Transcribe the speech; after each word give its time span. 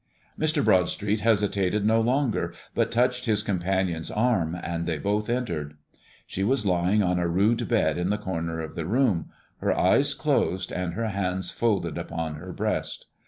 Mr. 0.35 0.65
Broadstreet 0.65 1.19
hesitated 1.19 1.85
no 1.85 2.01
longer, 2.01 2.55
but 2.73 2.89
touched 2.91 3.27
his 3.27 3.43
companion's 3.43 4.09
arm, 4.09 4.55
and 4.59 4.87
they 4.87 4.97
both 4.97 5.29
entered. 5.29 5.75
She 6.25 6.43
was 6.43 6.65
lying 6.65 7.03
on 7.03 7.19
a 7.19 7.27
rude 7.27 7.67
bed 7.67 7.99
in 7.99 8.09
the 8.09 8.17
corner 8.17 8.61
of 8.61 8.73
the 8.73 8.87
room, 8.87 9.29
her 9.59 9.77
eyes 9.77 10.15
closed, 10.15 10.71
and 10.71 10.93
her 10.95 11.09
hands 11.09 11.51
folded 11.51 11.99
upon 11.99 12.33
her 12.37 12.51
breast. 12.51 13.05